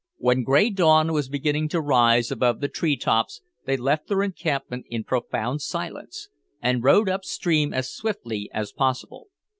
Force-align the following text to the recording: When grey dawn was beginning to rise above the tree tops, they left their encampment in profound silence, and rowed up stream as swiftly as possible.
When 0.17 0.41
grey 0.41 0.71
dawn 0.71 1.13
was 1.13 1.29
beginning 1.29 1.69
to 1.69 1.79
rise 1.79 2.31
above 2.31 2.59
the 2.59 2.67
tree 2.67 2.97
tops, 2.97 3.43
they 3.67 3.77
left 3.77 4.07
their 4.07 4.23
encampment 4.23 4.87
in 4.89 5.03
profound 5.03 5.61
silence, 5.61 6.27
and 6.59 6.83
rowed 6.83 7.07
up 7.07 7.23
stream 7.23 7.71
as 7.71 7.93
swiftly 7.93 8.49
as 8.51 8.71
possible. 8.71 9.27